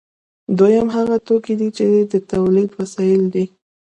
دویم 0.57 0.87
هغه 0.95 1.15
توکي 1.27 1.53
دي 1.59 1.69
چې 1.77 1.85
د 2.11 2.13
تولید 2.31 2.69
وسایل 2.79 3.23
دي. 3.33 3.45